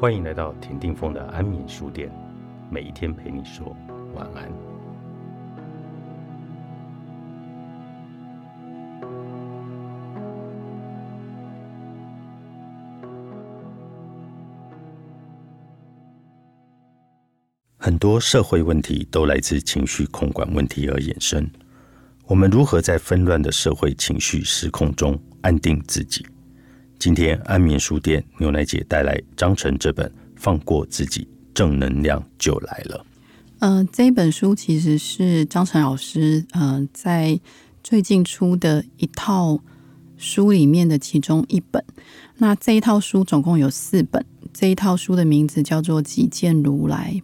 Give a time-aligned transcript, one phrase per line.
[0.00, 2.10] 欢迎来到田定峰的安眠书店，
[2.70, 3.76] 每一天陪你说
[4.14, 4.50] 晚安。
[17.76, 21.46] 很多社会问题都来自情绪控管问题而衍生。
[22.24, 26.26] 我们如何在纷乱的社会情绪失控中安定自己？
[27.00, 33.06] 今天安眠书店牛奶姐带来张晨这本《放过自己，正能量就来了》。
[33.60, 37.40] 呃，这本书其实是张晨老师呃在
[37.82, 39.58] 最近出的一套
[40.18, 41.82] 书里面的其中一本。
[42.36, 44.22] 那这一套书总共有四本，
[44.52, 47.14] 这一套书的名字叫做《己见如来》。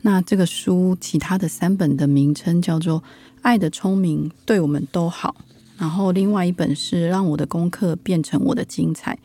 [0.00, 3.04] 那这个书其他的三本的名称叫做。
[3.42, 5.36] 爱的聪明对我们都好。
[5.76, 9.18] 然后另外一本是让我的功课变成我的精彩。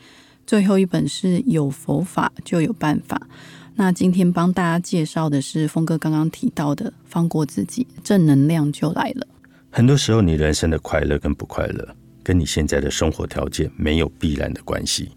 [0.46, 3.28] 最后一本是有佛法就有办法。
[3.76, 9.26] 那今天帮大家介绍的是峰哥刚刚提到的，放过自己，正能量就来了。
[9.70, 15.10] 很多时候，你人生的快乐跟不快乐，跟你现在的生活条件没有必然的关系，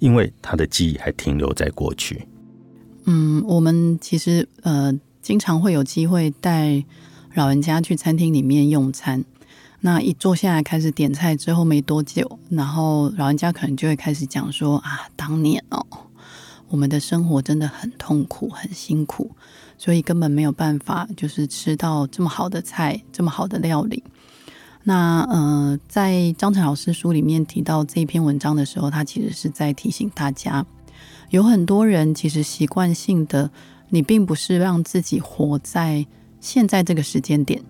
[0.00, 2.26] 因为他的记忆还停留在过去。
[3.04, 6.84] 嗯，我们其实呃，经常会有机会带。
[7.34, 9.24] 老人家去餐厅里面用餐，
[9.84, 15.84] 那一坐下来开始点菜之后没多久，然后老人家可能就会开始讲说啊，当年哦，
[16.68, 19.32] 我们的生活真的很痛苦、很辛苦，
[19.76, 24.04] 所以根本没有办法就是吃到这么好的菜、这么好的料理。
[24.84, 30.64] 那呃，在张晨老师书里面提到这一篇文章的时候，他其实是在提醒大家，
[31.30, 33.50] 有很多人其实习惯性的，
[33.88, 36.06] 你并不是让自己活在。
[36.40, 37.62] 现在这个时间点，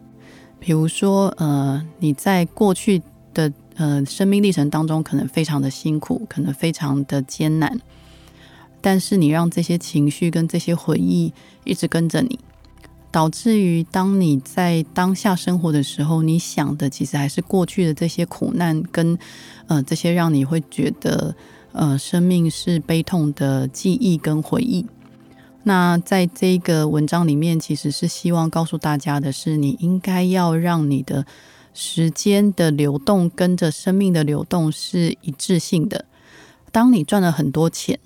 [0.65, 3.03] 比如说，呃，你在过去
[3.35, 7.81] 的呃生命历程当中，可能非常的辛苦，可能非常的艰难，
[8.81, 11.33] 但是你让这些情绪跟这些回忆
[11.65, 12.39] 一直跟着你，
[13.11, 19.19] 导致于当你在当下生活的时候，你想的其实还是过去的这些苦难跟
[19.67, 21.35] 呃这些让你会觉得
[21.73, 24.87] 呃生命是悲痛的记忆跟回忆。
[25.65, 31.25] 那在这个文章里面，其实是希望告诉大家的是，你应该要让你的
[31.73, 36.05] 时间的流动跟着生命的流动是一致性的。
[36.73, 38.01] 当你赚了很多钱，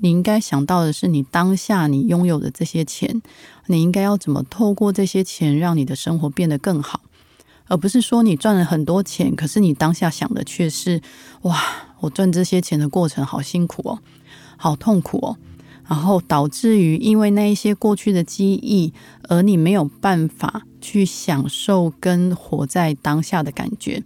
[0.00, 3.22] 你应该想到的是，你当下你拥有的这些钱，
[3.66, 7.02] 你应该要怎么透过这些钱让你的生活变得更好，
[7.68, 11.00] 而不是说你赚了很多钱，可是你当下想的却是，
[11.42, 11.62] 哇，
[12.00, 13.98] 我赚这些钱的过程好辛苦哦，
[14.56, 15.38] 好痛苦哦。
[15.88, 24.02] 然后导致于因为那一些过去的记忆，而你没有办法去享受跟活在当下的感觉，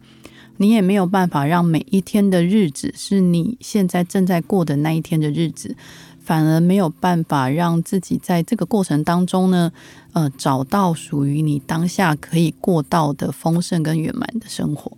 [0.59, 5.76] 你也没有办法让每一天的日子是你现在正在过的那一天的日子，
[6.21, 9.72] 反而没有办法让自己在这个过程当中呢，
[10.12, 14.97] 呃，找到属于你当下可以过到的丰盛跟圆满的生活。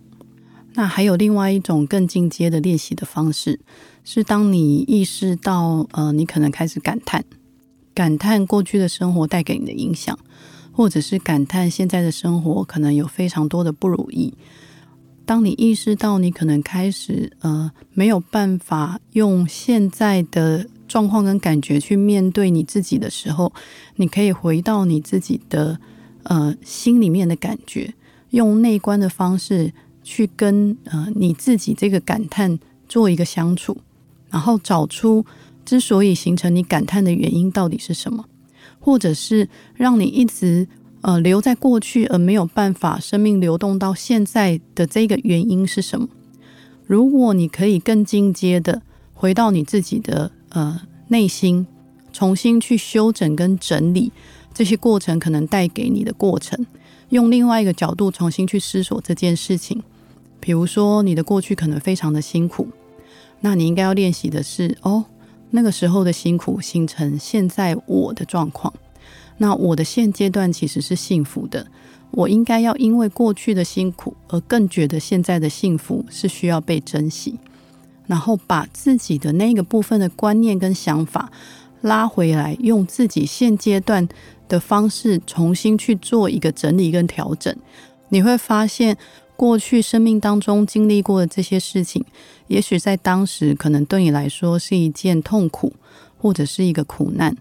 [0.75, 3.59] 那还有另外一种更进阶的练习的方式。
[4.03, 7.23] 是当你意识到，呃，你可能开始感叹，
[7.95, 10.17] 感叹过去的生活带给你的影响，
[10.71, 14.33] 或者是感叹现在的生活可能有非常多的不如意。
[15.25, 23.51] 当你意识到你可能开始，呃，没有办法用现在的状况跟感觉去面对你自己的时候，
[23.95, 25.79] 你可以回到你自己的，
[26.21, 27.95] 呃，心里面的感觉，
[28.29, 29.73] 用内观的方式
[30.05, 32.57] 去跟，呃，你自己这个感叹
[32.87, 33.75] 做一个相处。
[34.29, 35.25] 然后找出
[35.63, 38.25] 之所以形成你感叹的原因到底是什么，
[38.79, 40.67] 或者是让你一直
[41.01, 46.09] 呃留在过去而没有办法生命流动到现在的这个原因是什么？
[46.85, 48.81] 如果你可以更进阶的
[49.13, 51.65] 回到你自己的呃内心，
[52.11, 54.11] 重新去修整跟整理
[54.53, 56.65] 这些过程可能带给你的过程，
[57.09, 59.81] 用另外一个角度重新去思索这件事情，
[60.45, 62.67] 比如说你的过去可能非常的辛苦。
[63.39, 65.03] 那你应该要练习的是哦，
[65.49, 68.71] 那个时候的辛苦形成现在我的状况。
[69.37, 71.65] 那我的现阶段其实是幸福的。
[72.11, 77.39] 我应该要因为过去的辛苦而更觉得现在的幸福是需要被珍惜。
[78.05, 81.31] 然后把自己的那个部分的观念跟想法
[81.81, 84.07] 拉回来，用自己现阶段
[84.47, 87.55] 的方式重新去做一个整理跟调整，
[88.09, 88.95] 你会发现。
[89.35, 92.03] 过去生命当中经历过的这些事情，
[92.47, 95.73] 也许在当时可能对你来说是一件痛苦，
[96.17, 97.35] 或者是一个苦难。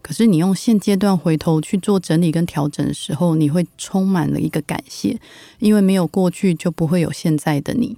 [0.00, 5.18] 可是你用现阶段回头去做整理跟调整的时候，你会充满了一个感谢，
[5.58, 7.96] 因为没有过去就不会有现在的你。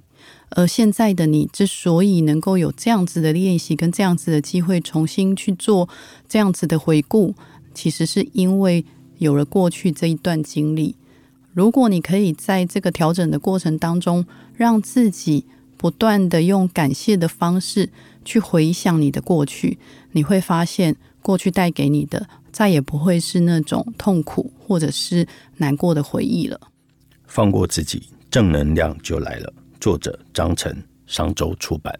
[0.49, 5.87] 而现在的你之所以能够有这样子的练习跟这样子的机会，重新去做
[6.27, 7.33] 这样子的回顾，
[7.73, 8.83] 其实是因为
[9.19, 10.95] 有了过去这一段经历。
[11.53, 14.25] 如果你可以在这个调整的过程当中，
[14.55, 15.45] 让自己
[15.77, 17.89] 不断的用感谢的方式
[18.23, 19.77] 去回想你的过去，
[20.11, 25.27] 你会发现过去带给你的再也不会是那种痛苦或者是
[25.57, 26.59] 难过的回忆了。
[27.25, 29.53] 放过自己，正能量就来了。
[29.79, 31.97] 作者张晨，商周出版。